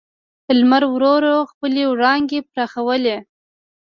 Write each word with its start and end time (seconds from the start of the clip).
لمر 0.59 0.83
ورو 0.93 1.11
ورو 1.17 1.35
خپلې 1.51 1.83
وړانګې 1.91 2.39
پراخولې. 2.51 3.17